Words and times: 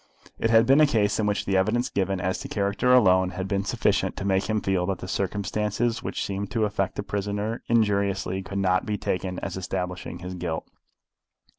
It 0.39 0.49
had 0.49 0.65
been 0.65 0.81
a 0.81 0.87
case 0.87 1.19
in 1.19 1.27
which 1.27 1.45
the 1.45 1.55
evidence 1.55 1.87
given 1.89 2.19
as 2.19 2.39
to 2.39 2.47
character 2.47 2.91
alone 2.91 3.29
had 3.37 3.47
been 3.47 3.63
sufficient 3.63 4.17
to 4.17 4.25
make 4.25 4.45
him 4.49 4.59
feel 4.59 4.87
that 4.87 4.97
the 4.97 5.07
circumstances 5.07 6.01
which 6.01 6.25
seemed 6.25 6.49
to 6.53 6.65
affect 6.65 6.95
the 6.95 7.03
prisoner 7.03 7.61
injuriously 7.67 8.41
could 8.41 8.57
not 8.57 8.87
be 8.87 8.97
taken 8.97 9.37
as 9.41 9.57
establishing 9.57 10.17
his 10.17 10.33
guilt. 10.33 10.67